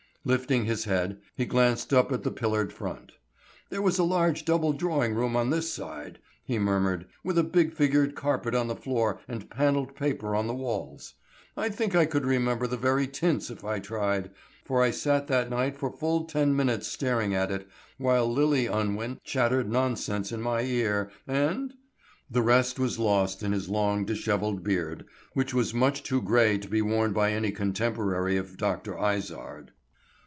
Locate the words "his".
0.65-0.83, 23.53-23.69